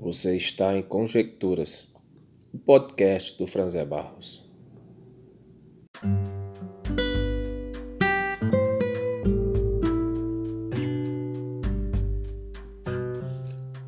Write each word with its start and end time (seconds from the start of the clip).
Você 0.00 0.36
está 0.36 0.78
em 0.78 0.82
Conjecturas, 0.82 1.88
o 2.54 2.58
podcast 2.58 3.36
do 3.36 3.48
Franzé 3.48 3.84
Barros. 3.84 4.48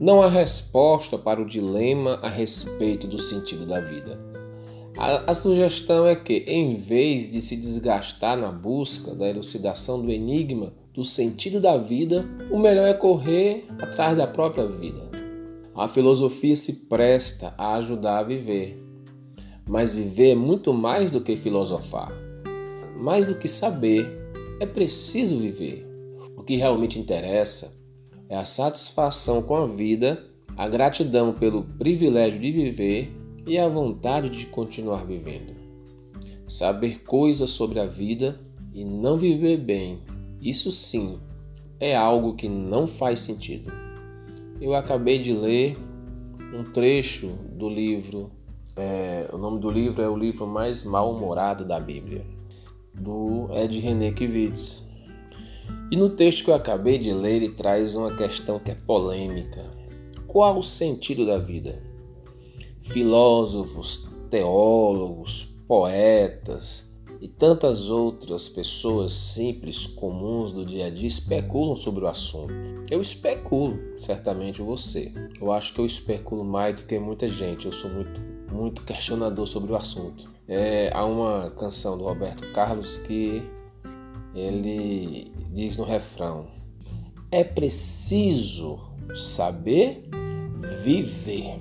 Não 0.01 0.21
há 0.21 0.29
resposta 0.29 1.17
para 1.17 1.41
o 1.41 1.47
dilema 1.47 2.19
a 2.23 2.29
respeito 2.29 3.07
do 3.07 3.21
sentido 3.21 3.65
da 3.65 3.79
vida. 3.79 4.19
A, 4.97 5.31
a, 5.31 5.35
sugestão 5.35 6.09
é 6.09 6.17
que, 6.17 6.39
em 6.49 6.75
vez 6.75 7.31
de 7.31 7.41
se 7.41 7.55
desgastar 7.55 8.37
na 8.37 8.51
busca 8.51 9.15
da 9.15 9.29
elucidação 9.29 10.03
do 10.03 10.11
enigma 10.11 10.73
do 10.93 11.05
sentido 11.05 11.61
da 11.61 11.77
vida, 11.79 12.29
o 12.51 12.59
melhor 12.59 12.89
é 12.89 12.95
correr 12.95 13.65
atrás 13.79 14.17
da 14.17 14.27
própria 14.27 14.67
vida. 14.67 15.10
A 15.75 15.87
filosofia 15.87 16.57
se 16.57 16.87
presta 16.87 17.55
a 17.57 17.75
ajudar 17.77 18.19
a 18.19 18.23
viver, 18.25 18.83
mas 19.69 19.93
viver 19.93 20.31
é 20.31 20.35
muito 20.35 20.75
mais 20.75 21.13
do 21.13 21.21
que 21.21 21.37
filosofar. 21.37 22.13
Mais 22.97 23.27
do 23.27 23.37
que 23.37 23.47
saber, 23.47 24.07
é 24.61 24.67
preciso 24.67 25.39
viver. 25.39 25.87
O 26.37 26.43
que 26.43 26.57
realmente 26.57 26.99
interessa 26.99 27.79
é 28.29 28.37
a 28.37 28.45
satisfação 28.45 29.43
com 29.43 29.57
a 29.57 29.67
vida, 29.67 30.25
a 30.57 30.69
gratidão 30.69 31.33
pelo 31.33 31.63
privilégio 31.63 32.41
de 32.41 32.51
viver 32.51 33.13
e 33.47 33.57
a 33.57 33.69
vontade 33.69 34.29
de 34.29 34.47
continuar 34.47 35.07
vivendo. 35.07 35.55
Saber 36.49 37.05
coisas 37.05 37.51
sobre 37.51 37.79
a 37.79 37.87
vida 37.87 38.41
e 38.75 38.85
não 38.85 39.17
viver 39.17 39.57
bem, 39.57 40.01
isso 40.43 40.73
sim 40.73 41.21
é 41.79 41.97
algo 41.97 42.35
que 42.35 42.49
não 42.49 42.87
faz 42.87 43.21
sentido. 43.21 43.73
Eu 44.61 44.75
acabei 44.75 45.19
de 45.19 45.33
ler 45.33 45.79
um 46.53 46.65
trecho 46.65 47.29
do 47.53 47.67
livro, 47.67 48.31
é, 48.77 49.27
o 49.33 49.39
nome 49.39 49.59
do 49.59 49.71
livro 49.71 50.03
é 50.03 50.09
o 50.09 50.15
livro 50.15 50.47
mais 50.47 50.85
mal-humorado 50.85 51.65
da 51.65 51.81
Bíblia, 51.81 52.27
do 52.95 53.49
Ed 53.55 53.81
René 53.81 54.13
Kivitz. 54.13 54.95
E 55.91 55.97
no 55.97 56.11
texto 56.11 56.45
que 56.45 56.51
eu 56.51 56.55
acabei 56.55 56.99
de 56.99 57.11
ler, 57.11 57.37
ele 57.37 57.49
traz 57.49 57.97
uma 57.97 58.15
questão 58.15 58.59
que 58.59 58.71
é 58.71 58.75
polêmica. 58.75 59.65
Qual 60.27 60.59
o 60.59 60.63
sentido 60.63 61.25
da 61.25 61.39
vida? 61.39 61.83
Filósofos, 62.83 64.11
teólogos, 64.29 65.57
poetas, 65.67 66.90
e 67.21 67.29
tantas 67.29 67.91
outras 67.91 68.49
pessoas 68.49 69.13
simples, 69.13 69.87
comuns 69.87 70.53
do 70.53 70.65
dia 70.65 70.87
a 70.87 70.91
dia 70.91 71.07
especulam 71.07 71.77
sobre 71.77 72.05
o 72.05 72.09
assunto. 72.09 72.55
Eu 72.91 73.01
especulo, 73.03 73.79
certamente 73.99 74.63
você. 74.63 75.13
Eu 75.39 75.53
acho 75.53 75.75
que 75.75 75.81
eu 75.81 75.85
especulo 75.85 76.43
mais 76.43 76.77
do 76.77 76.87
que 76.87 76.99
muita 76.99 77.29
gente. 77.29 77.67
Eu 77.67 77.73
sou 77.73 77.91
muito, 77.91 78.21
muito 78.51 78.83
questionador 78.85 79.47
sobre 79.47 79.71
o 79.71 79.77
assunto. 79.77 80.31
É, 80.49 80.91
há 80.95 81.05
uma 81.05 81.51
canção 81.51 81.99
do 81.99 82.05
Roberto 82.05 82.51
Carlos 82.53 82.97
que 82.97 83.43
ele 84.35 85.31
diz 85.53 85.77
no 85.77 85.85
refrão: 85.85 86.47
É 87.31 87.45
preciso 87.45 88.81
saber 89.15 90.09
viver. 90.83 91.59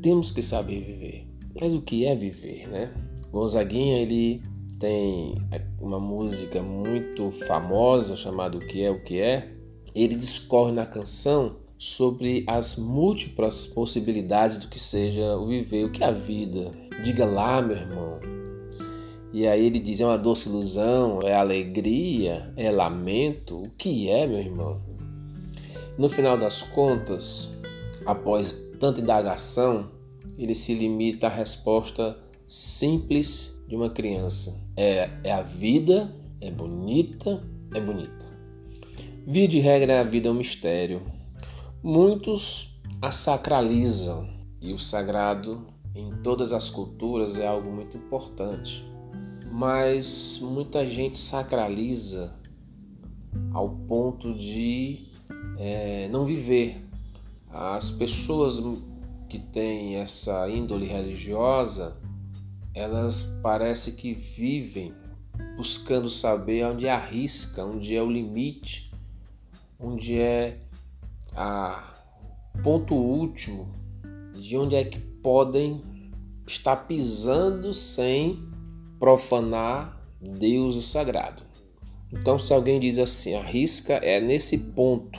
Temos 0.00 0.30
que 0.30 0.42
saber 0.42 0.80
viver. 0.80 1.26
Mas 1.60 1.74
o 1.74 1.82
que 1.82 2.04
é 2.04 2.14
viver, 2.14 2.68
né? 2.68 2.94
Gonzaguinha 3.32 3.98
ele 3.98 4.40
tem 4.78 5.34
uma 5.80 5.98
música 5.98 6.62
muito 6.62 7.30
famosa 7.30 8.14
chamada 8.16 8.56
O 8.56 8.60
que 8.60 8.82
é 8.82 8.90
o 8.90 9.02
que 9.02 9.20
é. 9.20 9.52
Ele 9.94 10.14
discorre 10.14 10.72
na 10.72 10.84
canção 10.84 11.56
sobre 11.78 12.44
as 12.46 12.76
múltiplas 12.76 13.66
possibilidades 13.66 14.58
do 14.58 14.68
que 14.68 14.78
seja 14.78 15.36
o 15.36 15.46
viver, 15.46 15.84
o 15.84 15.90
que 15.90 16.02
é 16.02 16.06
a 16.06 16.10
vida. 16.10 16.70
Diga 17.02 17.24
lá, 17.24 17.62
meu 17.62 17.76
irmão. 17.76 18.20
E 19.32 19.46
aí 19.46 19.64
ele 19.64 19.78
diz: 19.78 20.00
é 20.00 20.06
uma 20.06 20.18
doce 20.18 20.48
ilusão, 20.48 21.20
é 21.22 21.34
alegria, 21.34 22.52
é 22.56 22.70
lamento. 22.70 23.58
O 23.62 23.70
que 23.70 24.08
é, 24.08 24.26
meu 24.26 24.38
irmão? 24.38 24.80
No 25.98 26.08
final 26.10 26.36
das 26.36 26.60
contas, 26.60 27.54
após 28.04 28.52
tanta 28.78 29.00
indagação, 29.00 29.90
ele 30.36 30.54
se 30.54 30.74
limita 30.74 31.26
à 31.26 31.30
resposta 31.30 32.18
simples 32.46 33.55
de 33.66 33.74
uma 33.74 33.90
criança 33.90 34.64
é, 34.76 35.10
é 35.24 35.32
a 35.32 35.42
vida, 35.42 36.14
é 36.40 36.50
bonita, 36.50 37.42
é 37.74 37.80
bonita. 37.80 38.26
Via 39.26 39.48
de 39.48 39.58
regra, 39.58 40.00
a 40.00 40.04
vida 40.04 40.28
é 40.28 40.30
um 40.30 40.34
mistério. 40.34 41.02
Muitos 41.82 42.80
a 43.02 43.10
sacralizam 43.10 44.28
e 44.60 44.72
o 44.72 44.78
sagrado 44.78 45.66
em 45.94 46.12
todas 46.22 46.52
as 46.52 46.70
culturas 46.70 47.38
é 47.38 47.46
algo 47.46 47.70
muito 47.70 47.96
importante. 47.96 48.84
Mas 49.50 50.38
muita 50.42 50.84
gente 50.86 51.18
sacraliza 51.18 52.34
ao 53.52 53.70
ponto 53.70 54.34
de 54.34 55.08
é, 55.58 56.08
não 56.08 56.24
viver. 56.24 56.84
As 57.50 57.90
pessoas 57.90 58.62
que 59.28 59.38
têm 59.38 59.96
essa 59.96 60.48
índole 60.48 60.86
religiosa 60.86 61.96
elas 62.76 63.24
parece 63.42 63.92
que 63.92 64.12
vivem 64.12 64.94
buscando 65.56 66.10
saber 66.10 66.66
onde 66.66 66.86
é 66.86 66.90
a 66.90 66.98
risca, 66.98 67.64
onde 67.64 67.96
é 67.96 68.02
o 68.02 68.10
limite, 68.10 68.92
onde 69.80 70.18
é 70.18 70.58
a 71.34 71.94
ponto 72.62 72.94
último, 72.94 73.74
de 74.38 74.58
onde 74.58 74.76
é 74.76 74.84
que 74.84 74.98
podem 74.98 75.82
estar 76.46 76.76
pisando 76.86 77.72
sem 77.72 78.46
profanar 78.98 79.98
Deus 80.20 80.76
o 80.76 80.82
sagrado. 80.82 81.42
Então, 82.12 82.38
se 82.38 82.52
alguém 82.52 82.78
diz 82.78 82.98
assim, 82.98 83.34
a 83.34 83.42
risca 83.42 83.94
é 83.94 84.20
nesse 84.20 84.58
ponto, 84.58 85.18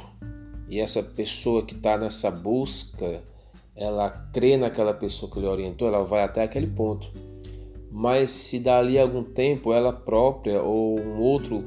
e 0.70 0.80
essa 0.80 1.02
pessoa 1.02 1.66
que 1.66 1.74
está 1.74 1.98
nessa 1.98 2.30
busca, 2.30 3.24
ela 3.76 4.12
crê 4.32 4.58
naquela 4.58 4.94
pessoa 4.94 5.32
que 5.32 5.40
lhe 5.40 5.48
orientou, 5.48 5.88
ela 5.88 6.04
vai 6.04 6.22
até 6.22 6.44
aquele 6.44 6.68
ponto 6.68 7.12
mas 7.92 8.30
se 8.30 8.60
dali 8.60 8.98
algum 9.00 9.24
tempo 9.24 9.74
ela 9.74 9.94
própria 9.94 10.62
ou 10.62 11.00
um 11.00 11.20
outro 11.20 11.64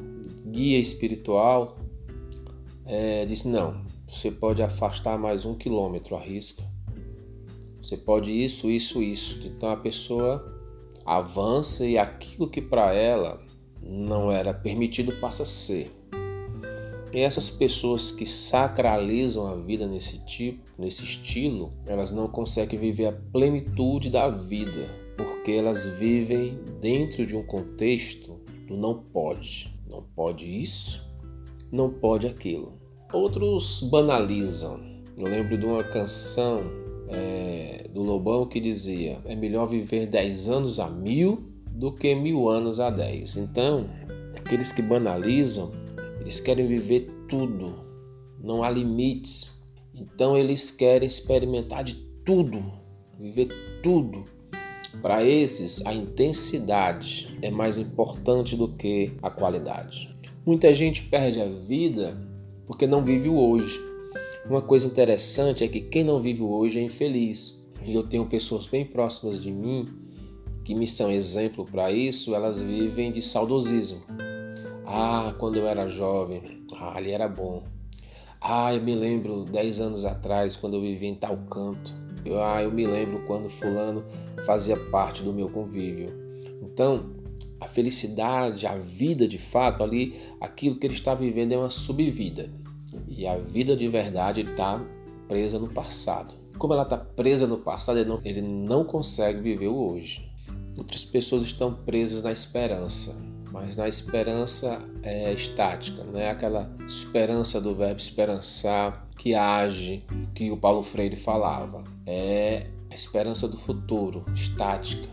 guia 0.47 0.79
espiritual 0.79 1.77
é, 2.85 3.25
diz 3.25 3.45
não, 3.45 3.83
você 4.05 4.33
pode 4.33 4.61
afastar 4.61 5.17
mais 5.17 5.45
um 5.45 5.55
quilômetro, 5.55 6.17
arrisca. 6.17 6.65
Você 7.81 7.97
pode 7.97 8.33
isso, 8.33 8.69
isso, 8.69 9.01
isso. 9.01 9.41
Então 9.47 9.71
a 9.71 9.77
pessoa 9.77 10.45
avança 11.07 11.87
e 11.87 11.97
aquilo 11.97 12.51
que 12.51 12.61
para 12.61 12.93
ela 12.93 13.41
não 13.81 14.33
era 14.33 14.53
permitido 14.53 15.13
passa 15.21 15.45
a 15.45 15.47
ser. 15.47 15.91
E 17.13 17.21
essas 17.21 17.49
pessoas 17.49 18.11
que 18.11 18.27
sacralizam 18.27 19.47
a 19.47 19.55
vida 19.55 19.87
nesse 19.87 20.25
tipo, 20.25 20.61
nesse 20.77 21.05
estilo, 21.05 21.73
elas 21.87 22.11
não 22.11 22.27
conseguem 22.27 22.79
viver 22.79 23.07
a 23.07 23.13
plenitude 23.13 24.11
da 24.11 24.29
vida 24.29 24.89
porque 25.25 25.53
elas 25.53 25.87
vivem 25.87 26.59
dentro 26.81 27.27
de 27.27 27.37
um 27.37 27.43
contexto 27.43 28.41
do 28.67 28.77
não 28.77 28.95
pode. 28.95 29.73
Não 29.91 30.03
pode 30.03 30.47
isso, 30.47 31.09
não 31.71 31.91
pode 31.91 32.27
aquilo. 32.27 32.79
Outros 33.13 33.83
banalizam. 33.91 34.81
Eu 35.17 35.25
lembro 35.25 35.59
de 35.59 35.67
uma 35.67 35.83
canção 35.83 36.63
é, 37.09 37.89
do 37.93 38.03
Lobão 38.03 38.47
que 38.47 38.61
dizia: 38.61 39.19
é 39.25 39.35
melhor 39.35 39.67
viver 39.67 40.07
10 40.07 40.49
anos 40.49 40.79
a 40.79 40.89
mil 40.89 41.51
do 41.69 41.93
que 41.93 42.15
mil 42.15 42.49
anos 42.49 42.79
a 42.79 42.89
10. 42.89 43.37
Então, 43.39 43.91
aqueles 44.37 44.71
que 44.71 44.83
banalizam, 44.83 45.73
eles 46.21 46.39
querem 46.39 46.67
viver 46.67 47.11
tudo, 47.29 47.85
não 48.39 48.63
há 48.63 48.71
limites. 48.71 49.61
Então, 49.95 50.37
eles 50.37 50.71
querem 50.71 51.07
experimentar 51.07 51.83
de 51.83 51.95
tudo, 52.25 52.63
viver 53.19 53.49
tudo 53.83 54.25
para 55.03 55.25
esses, 55.25 55.85
a 55.87 55.95
intensidade 55.95 57.39
é 57.41 57.51
mais 57.51 57.79
importante 57.79 58.57
do 58.57 58.69
que 58.69 59.13
a 59.23 59.31
qualidade. 59.31 60.15
Muita 60.45 60.73
gente 60.75 61.03
perde 61.05 61.41
a 61.41 61.47
vida 61.47 62.17
porque 62.67 62.87
não 62.87 63.05
vive 63.05 63.29
o 63.29 63.39
hoje. 63.39 63.81
Uma 64.49 64.63
coisa 64.63 64.87
interessante 64.87 65.63
é 65.65 65.69
que 65.69 65.81
quem 65.81 66.05
não 66.05 66.21
vive 66.21 66.43
o 66.43 66.51
hoje 66.51 66.79
é 66.79 66.83
infeliz. 66.83 67.67
E 67.85 67.95
eu 67.95 68.03
tenho 68.03 68.27
pessoas 68.27 68.67
bem 68.67 68.85
próximas 68.85 69.43
de 69.43 69.51
mim 69.51 69.87
que 70.65 70.75
me 70.75 70.87
são 70.87 71.11
exemplo 71.11 71.65
para 71.65 71.91
isso, 71.91 72.35
elas 72.35 72.61
vivem 72.61 73.11
de 73.11 73.23
saudosismo. 73.23 74.03
Ah, 74.87 75.35
quando 75.39 75.57
eu 75.57 75.67
era 75.67 75.89
jovem, 75.89 76.43
ah, 76.75 76.97
ali 76.97 77.11
era 77.11 77.29
bom. 77.29 77.65
Ah, 78.41 78.75
eu 78.75 78.81
me 78.81 78.95
lembro 78.95 79.45
10 79.45 79.81
anos 79.81 80.05
atrás, 80.05 80.57
quando 80.57 80.75
eu 80.75 80.81
vivia 80.81 81.09
em 81.09 81.15
tal 81.15 81.37
canto. 81.49 81.93
Ah, 82.43 82.63
eu 82.63 82.71
me 82.71 82.87
lembro 82.87 83.23
quando 83.27 83.49
fulano 83.49 84.05
fazia 84.45 84.77
parte 84.77 85.23
do 85.23 85.33
meu 85.33 85.49
convívio. 85.49 86.09
Então, 86.63 87.11
a 87.61 87.67
felicidade, 87.67 88.67
a 88.67 88.75
vida 88.77 89.29
de 89.29 89.39
fato 89.39 89.83
ali, 89.83 90.21
aquilo 90.41 90.77
que 90.77 90.87
ele 90.87 90.95
está 90.95 91.15
vivendo 91.15 91.53
é 91.53 91.59
uma 91.59 91.71
subvida. 91.71 92.49
E 93.09 93.27
a 93.27 93.37
vida 93.37 93.77
de 93.77 93.87
verdade 93.89 94.41
está 94.41 94.83
presa 95.29 95.59
no 95.59 95.69
passado. 95.69 96.35
como 96.59 96.73
ela 96.73 96.83
está 96.83 96.97
presa 96.99 97.47
no 97.47 97.59
passado, 97.59 97.99
ele 97.99 98.09
não, 98.09 98.21
ele 98.25 98.43
não 98.43 98.85
consegue 98.85 99.41
viver 99.41 99.69
o 99.69 99.77
hoje. 99.77 100.29
Outras 100.77 101.05
pessoas 101.05 101.43
estão 101.43 101.73
presas 101.73 102.23
na 102.23 102.33
esperança, 102.33 103.15
mas 103.51 103.77
na 103.77 103.89
esperança 103.89 104.81
é 105.03 105.33
estática, 105.33 106.05
não 106.05 106.19
é 106.19 106.31
aquela 106.31 106.71
esperança 106.87 107.61
do 107.61 107.75
verbo 107.75 107.99
esperançar 107.99 109.07
que 109.17 109.35
age, 109.35 110.05
que 110.35 110.51
o 110.51 110.57
Paulo 110.57 110.83
Freire 110.83 111.17
falava. 111.17 111.85
É 112.07 112.69
a 112.91 112.95
esperança 112.95 113.47
do 113.47 113.57
futuro, 113.57 114.25
estática, 114.35 115.09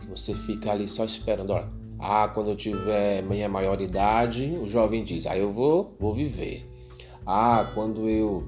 que 0.00 0.06
você 0.06 0.34
fica 0.34 0.72
ali 0.72 0.88
só 0.88 1.04
esperando. 1.04 1.50
Olha, 1.50 1.68
ah, 1.98 2.28
quando 2.28 2.50
eu 2.50 2.56
tiver 2.56 3.22
minha 3.22 3.48
maioridade, 3.48 4.58
o 4.60 4.66
jovem 4.66 5.04
diz, 5.04 5.26
ah, 5.26 5.36
eu 5.36 5.52
vou, 5.52 5.94
vou 5.98 6.12
viver. 6.12 6.70
Ah, 7.26 7.70
quando 7.74 8.08
eu 8.08 8.46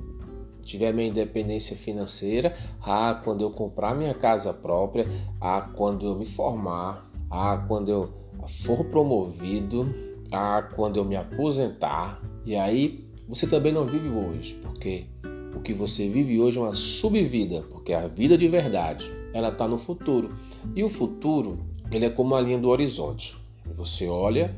tiver 0.62 0.92
minha 0.92 1.08
independência 1.08 1.76
financeira, 1.76 2.54
ah, 2.82 3.20
quando 3.22 3.42
eu 3.42 3.50
comprar 3.50 3.94
minha 3.94 4.14
casa 4.14 4.52
própria, 4.52 5.06
ah, 5.40 5.60
quando 5.74 6.06
eu 6.06 6.16
me 6.16 6.26
formar, 6.26 7.06
ah, 7.30 7.64
quando 7.66 7.90
eu 7.90 8.12
for 8.46 8.84
promovido, 8.84 9.94
ah, 10.32 10.62
quando 10.74 10.96
eu 10.96 11.04
me 11.04 11.16
aposentar. 11.16 12.20
E 12.44 12.56
aí 12.56 13.04
você 13.28 13.46
também 13.46 13.72
não 13.72 13.86
vive 13.86 14.08
hoje, 14.08 14.54
porque 14.62 15.06
o 15.54 15.60
que 15.60 15.72
você 15.72 16.08
vive 16.08 16.38
hoje 16.38 16.58
é 16.58 16.60
uma 16.60 16.74
subvida, 16.74 17.62
porque 17.70 17.92
a 17.92 18.06
vida 18.06 18.36
de 18.36 18.46
verdade, 18.46 19.10
ela 19.32 19.48
está 19.48 19.66
no 19.66 19.78
futuro. 19.78 20.30
E 20.74 20.84
o 20.84 20.88
futuro, 20.88 21.58
ele 21.90 22.04
é 22.04 22.10
como 22.10 22.34
a 22.34 22.40
linha 22.40 22.58
do 22.58 22.68
horizonte. 22.68 23.34
Você 23.74 24.06
olha, 24.06 24.54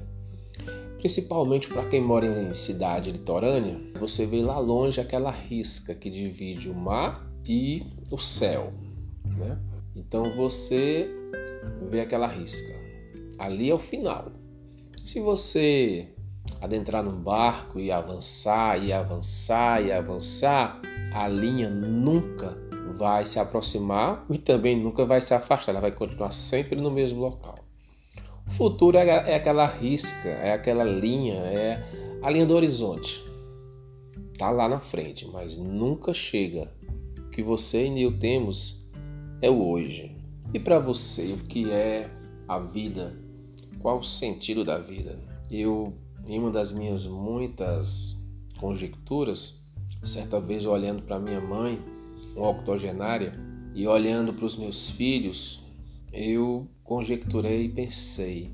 principalmente 0.99 1.69
para 1.69 1.87
quem 1.87 2.03
mora 2.03 2.27
em 2.27 2.53
cidade 2.53 3.11
litorânea, 3.11 3.79
você 3.99 4.27
vê 4.27 4.43
lá 4.43 4.59
longe 4.59 5.01
aquela 5.01 5.31
risca 5.31 5.95
que 5.95 6.11
divide 6.11 6.69
o 6.69 6.75
mar 6.75 7.27
e 7.47 7.83
o 8.11 8.19
céu, 8.19 8.73
né? 9.39 9.59
Então 9.99 10.35
você 10.37 11.11
vê 11.91 12.01
aquela 12.01 12.29
risca. 12.29 12.73
Ali 13.37 13.69
é 13.69 13.75
o 13.75 13.79
final. 13.79 14.31
Se 15.05 15.21
você 15.21 16.09
adentrar 16.61 17.03
num 17.03 17.21
barco 17.21 17.81
e 17.81 17.91
avançar 17.91 18.83
e 18.83 18.93
avançar 18.93 19.85
e 19.85 19.91
avançar, 19.93 20.81
a 21.13 21.27
linha 21.27 21.69
nunca 21.69 22.57
vai 22.97 23.27
se 23.27 23.39
aproximar 23.39 24.25
e 24.31 24.39
também 24.39 24.81
nunca 24.81 25.05
vai 25.05 25.21
se 25.21 25.35
afastar, 25.35 25.73
ela 25.73 25.81
vai 25.81 25.93
continuar 25.93 26.31
sempre 26.31 26.81
no 26.81 26.91
mesmo 26.91 27.21
local. 27.21 27.57
O 28.47 28.51
futuro 28.51 28.97
é, 28.97 29.07
é 29.07 29.35
aquela 29.35 29.67
risca, 29.67 30.29
é 30.29 30.53
aquela 30.53 30.85
linha, 30.85 31.35
é 31.35 31.83
a 32.23 32.31
linha 32.31 32.47
do 32.47 32.55
horizonte. 32.55 33.23
Tá 34.37 34.51
lá 34.51 34.69
na 34.69 34.81
frente, 34.81 35.27
mas 35.27 35.57
nunca 35.57 36.13
chega. 36.13 36.73
O 37.19 37.31
que 37.31 37.43
você 37.43 37.87
e 37.87 38.03
eu 38.03 38.19
temos 38.19 38.88
é 39.41 39.51
o 39.51 39.67
hoje. 39.67 40.17
E 40.53 40.59
para 40.59 40.79
você, 40.79 41.33
o 41.33 41.39
que 41.39 41.71
é 41.71 42.11
a 42.47 42.59
vida? 42.59 43.17
Qual 43.81 43.99
o 43.99 44.05
sentido 44.05 44.65
da 44.65 44.79
vida? 44.79 45.19
Eu, 45.51 45.93
em 46.27 46.39
uma 46.39 46.51
das 46.51 46.73
minhas 46.73 47.07
muitas 47.07 48.17
conjecturas, 48.59 49.69
certa 50.03 50.41
vez 50.41 50.65
olhando 50.67 51.03
para 51.03 51.19
minha 51.19 51.41
mãe, 51.41 51.81
uma 52.35 52.49
octogenária, 52.49 53.33
e 53.75 53.87
olhando 53.87 54.33
para 54.33 54.47
os 54.47 54.57
meus 54.57 54.91
filhos, 54.91 55.63
eu 56.13 56.67
conjecturei 56.83 57.67
e 57.67 57.69
pensei 57.69 58.51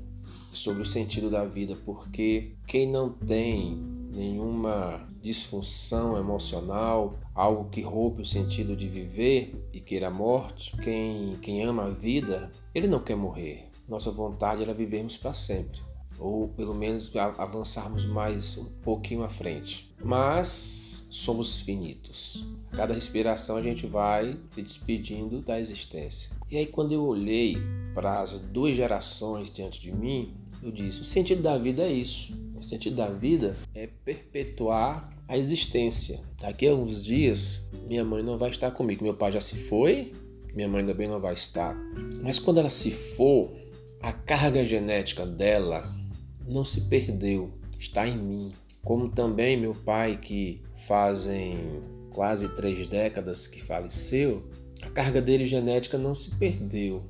sobre 0.53 0.81
o 0.81 0.85
sentido 0.85 1.29
da 1.29 1.45
vida, 1.45 1.75
porque 1.85 2.53
quem 2.67 2.89
não 2.89 3.09
tem 3.09 3.81
nenhuma 4.15 5.07
disfunção 5.21 6.17
emocional, 6.17 7.19
algo 7.33 7.69
que 7.69 7.81
rompe 7.81 8.21
o 8.21 8.25
sentido 8.25 8.75
de 8.75 8.87
viver 8.87 9.53
e 9.73 9.79
queira 9.79 10.07
a 10.07 10.11
morte, 10.11 10.75
quem, 10.77 11.35
quem 11.41 11.63
ama 11.63 11.85
a 11.85 11.89
vida, 11.89 12.51
ele 12.73 12.87
não 12.87 12.99
quer 12.99 13.15
morrer. 13.15 13.69
Nossa 13.87 14.09
vontade 14.09 14.63
era 14.63 14.73
vivermos 14.73 15.17
para 15.17 15.33
sempre, 15.33 15.79
ou 16.17 16.47
pelo 16.49 16.73
menos 16.73 17.11
avançarmos 17.37 18.05
mais 18.05 18.57
um 18.57 18.65
pouquinho 18.81 19.23
à 19.23 19.29
frente. 19.29 19.93
Mas 20.03 21.05
somos 21.09 21.61
finitos. 21.61 22.45
Cada 22.71 22.93
respiração 22.93 23.57
a 23.57 23.61
gente 23.61 23.87
vai 23.87 24.35
se 24.49 24.61
despedindo 24.61 25.41
da 25.41 25.59
existência. 25.59 26.31
E 26.49 26.57
aí 26.57 26.65
quando 26.65 26.91
eu 26.91 27.03
olhei 27.05 27.57
para 27.93 28.19
as 28.19 28.39
duas 28.39 28.75
gerações 28.75 29.51
diante 29.51 29.79
de 29.79 29.91
mim, 29.91 30.33
eu 30.61 30.71
disse: 30.71 31.01
o 31.01 31.05
sentido 31.05 31.41
da 31.41 31.57
vida 31.57 31.83
é 31.83 31.91
isso. 31.91 32.33
O 32.65 32.67
sentido 32.67 32.95
da 32.95 33.05
vida 33.05 33.55
é 33.75 33.87
perpetuar 34.03 35.15
a 35.27 35.37
existência. 35.37 36.19
Daqui 36.41 36.67
a 36.67 36.71
alguns 36.71 37.03
dias, 37.03 37.69
minha 37.87 38.03
mãe 38.03 38.23
não 38.23 38.39
vai 38.39 38.49
estar 38.49 38.71
comigo. 38.71 39.03
Meu 39.03 39.13
pai 39.13 39.31
já 39.31 39.39
se 39.39 39.55
foi, 39.55 40.11
minha 40.51 40.67
mãe 40.67 40.83
também 40.83 41.07
não 41.07 41.19
vai 41.19 41.35
estar. 41.35 41.77
Mas 42.23 42.39
quando 42.39 42.59
ela 42.59 42.71
se 42.71 42.89
for, 42.89 43.55
a 44.01 44.11
carga 44.11 44.65
genética 44.65 45.27
dela 45.27 45.95
não 46.43 46.65
se 46.65 46.89
perdeu, 46.89 47.53
está 47.77 48.07
em 48.07 48.17
mim. 48.17 48.49
Como 48.83 49.09
também 49.09 49.55
meu 49.55 49.75
pai, 49.75 50.17
que 50.17 50.55
fazem 50.87 51.83
quase 52.09 52.49
três 52.55 52.87
décadas 52.87 53.45
que 53.45 53.61
faleceu, 53.61 54.43
a 54.81 54.89
carga 54.89 55.21
dele 55.21 55.45
genética 55.45 55.99
não 55.99 56.15
se 56.15 56.31
perdeu. 56.31 57.03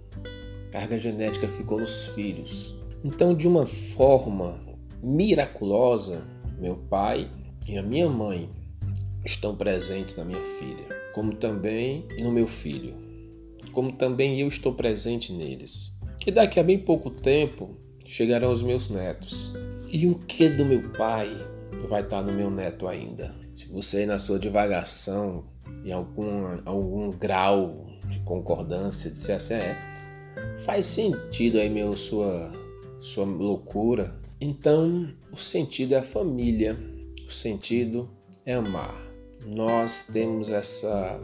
A 0.67 0.71
carga 0.79 0.99
genética 0.99 1.47
ficou 1.47 1.79
nos 1.79 2.07
filhos. 2.07 2.75
Então, 3.05 3.33
de 3.33 3.47
uma 3.47 3.65
forma 3.65 4.64
miraculosa, 5.05 6.25
meu 6.59 6.75
pai 6.75 7.29
e 7.67 7.77
a 7.77 7.83
minha 7.83 8.09
mãe 8.09 8.49
estão 9.23 9.55
presentes 9.55 10.17
na 10.17 10.25
minha 10.25 10.41
filha, 10.41 10.83
como 11.13 11.35
também 11.35 12.07
no 12.17 12.31
meu 12.31 12.47
filho, 12.47 12.95
como 13.71 13.91
também 13.91 14.41
eu 14.41 14.47
estou 14.47 14.73
presente 14.73 15.31
neles. 15.31 15.95
E 16.25 16.31
daqui 16.31 16.59
a 16.59 16.63
bem 16.63 16.79
pouco 16.79 17.11
tempo 17.11 17.77
chegarão 18.03 18.51
os 18.51 18.63
meus 18.63 18.89
netos. 18.89 19.53
E 19.91 20.07
o 20.07 20.15
que 20.15 20.49
do 20.49 20.65
meu 20.65 20.89
pai 20.89 21.29
vai 21.87 22.01
estar 22.01 22.23
no 22.23 22.33
meu 22.33 22.49
neto 22.49 22.87
ainda? 22.87 23.31
Se 23.53 23.67
você, 23.67 24.07
na 24.07 24.17
sua 24.17 24.39
divagação, 24.39 25.45
em 25.85 25.91
algum, 25.91 26.57
algum 26.65 27.11
grau 27.11 27.85
de 28.09 28.19
concordância, 28.19 29.11
disser 29.11 29.35
assim, 29.35 29.53
é, 29.53 29.77
faz 30.65 30.87
sentido 30.87 31.59
aí, 31.59 31.69
meu, 31.69 31.95
sua 31.95 32.51
sua 32.99 33.23
loucura. 33.23 34.15
Então, 34.39 35.09
o 35.31 35.37
sentido 35.37 35.93
é 35.93 35.99
a 35.99 36.03
família, 36.03 36.77
o 37.27 37.31
sentido 37.31 38.09
é 38.45 38.53
amar. 38.53 39.01
Nós 39.45 40.03
temos 40.11 40.49
essa 40.49 41.19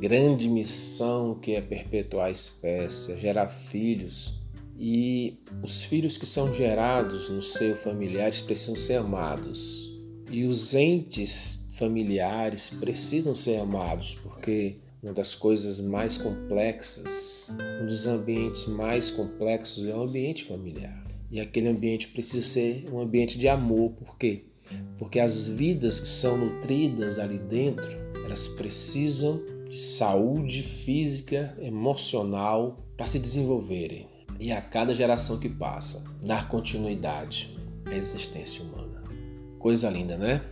grande 0.00 0.48
missão 0.48 1.34
que 1.34 1.52
é 1.52 1.60
perpetuar 1.60 2.26
a 2.26 2.30
espécie, 2.30 3.16
gerar 3.18 3.46
filhos. 3.46 4.40
E 4.76 5.38
os 5.62 5.82
filhos 5.82 6.16
que 6.16 6.26
são 6.26 6.52
gerados 6.52 7.28
no 7.28 7.42
seio 7.42 7.76
familiares 7.76 8.40
precisam 8.40 8.76
ser 8.76 8.94
amados. 8.94 9.90
E 10.30 10.44
os 10.44 10.74
entes 10.74 11.68
familiares 11.76 12.70
precisam 12.70 13.34
ser 13.34 13.56
amados, 13.56 14.14
porque 14.14 14.78
uma 15.02 15.12
das 15.12 15.34
coisas 15.34 15.80
mais 15.80 16.18
complexas, 16.18 17.50
um 17.82 17.86
dos 17.86 18.06
ambientes 18.06 18.66
mais 18.66 19.10
complexos 19.10 19.86
é 19.86 19.94
o 19.94 20.02
ambiente 20.02 20.44
familiar. 20.44 21.09
E 21.30 21.38
aquele 21.38 21.68
ambiente 21.68 22.08
precisa 22.08 22.44
ser 22.44 22.86
um 22.92 22.98
ambiente 22.98 23.38
de 23.38 23.46
amor, 23.46 23.92
por 23.92 24.18
quê? 24.18 24.46
Porque 24.98 25.20
as 25.20 25.46
vidas 25.46 26.00
que 26.00 26.08
são 26.08 26.36
nutridas 26.36 27.18
ali 27.20 27.38
dentro, 27.38 27.88
elas 28.24 28.48
precisam 28.48 29.40
de 29.68 29.78
saúde 29.78 30.64
física, 30.64 31.56
emocional 31.60 32.84
para 32.96 33.06
se 33.06 33.20
desenvolverem. 33.20 34.08
E 34.40 34.50
a 34.50 34.60
cada 34.60 34.92
geração 34.92 35.38
que 35.38 35.48
passa, 35.48 36.04
dar 36.20 36.48
continuidade 36.48 37.56
à 37.86 37.94
existência 37.94 38.64
humana. 38.64 39.04
Coisa 39.58 39.88
linda, 39.88 40.16
né? 40.16 40.42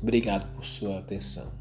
Obrigado 0.00 0.54
por 0.54 0.64
sua 0.64 0.98
atenção. 0.98 1.52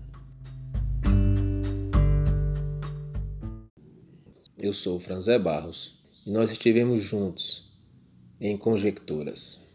Eu 4.58 4.74
sou 4.74 4.96
o 4.96 5.00
Franzé 5.00 5.38
Barros 5.38 6.00
e 6.25 6.32
nós 6.32 6.51
estivemos 6.51 7.01
juntos 7.01 7.67
em 8.39 8.58
conjecturas. 8.58 9.67